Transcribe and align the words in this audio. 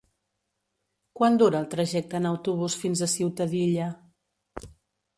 Quant 1.19 1.37
dura 1.43 1.61
el 1.65 1.69
trajecte 1.75 2.19
en 2.21 2.27
autobús 2.31 2.81
fins 2.87 3.07
a 3.07 3.13
Ciutadilla? 3.17 3.95